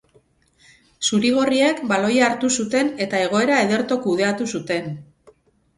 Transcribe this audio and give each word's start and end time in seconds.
Zuri-gorriek 1.09 1.83
baloia 1.91 2.25
hartu 2.29 2.51
zuten 2.59 2.91
eta 3.07 3.21
egoera 3.29 3.61
ederto 3.69 4.01
kudeatu 4.09 4.51
zuten. 4.57 4.93